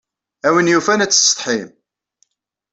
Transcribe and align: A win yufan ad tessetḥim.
A 0.47 0.49
win 0.53 0.71
yufan 0.71 1.03
ad 1.03 1.11
tessetḥim. 1.11 1.69